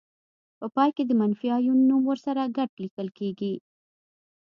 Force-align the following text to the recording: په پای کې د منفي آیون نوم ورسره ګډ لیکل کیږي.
په 0.59 0.65
پای 0.75 0.89
کې 0.95 1.03
د 1.05 1.11
منفي 1.21 1.47
آیون 1.57 1.79
نوم 1.89 2.01
ورسره 2.07 2.51
ګډ 2.57 2.69
لیکل 2.83 3.07
کیږي. 3.17 3.53